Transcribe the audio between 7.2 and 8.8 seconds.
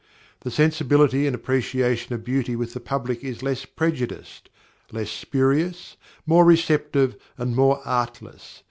and more artless.